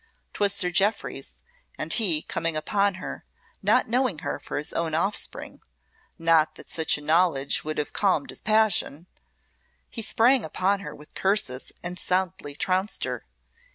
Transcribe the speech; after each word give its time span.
'Twas 0.33 0.51
Sir 0.55 0.71
Jeoffry's, 0.71 1.41
and 1.77 1.93
he, 1.93 2.23
coming 2.23 2.57
upon 2.57 2.95
her, 2.95 3.23
not 3.61 3.87
knowing 3.87 4.17
her 4.25 4.39
for 4.39 4.57
his 4.57 4.73
own 4.73 4.95
offspring 4.95 5.61
(not 6.17 6.55
that 6.55 6.67
such 6.69 6.97
a 6.97 7.01
knowledge 7.01 7.63
would 7.63 7.77
have 7.77 7.93
calmed 7.93 8.31
his 8.31 8.41
passion), 8.41 9.05
he 9.91 10.01
sprang 10.01 10.43
upon 10.43 10.79
her 10.79 10.95
with 10.95 11.13
curses 11.13 11.71
and 11.83 11.99
soundly 11.99 12.55
trounced 12.55 13.03
her. 13.03 13.27